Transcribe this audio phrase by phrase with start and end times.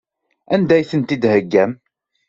[0.53, 1.71] Anda ay tent-id-theyyam?